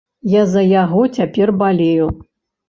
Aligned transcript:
Я 0.39 0.45
за 0.53 0.63
яго 0.69 1.01
цяпер 1.19 1.53
балею. 1.61 2.09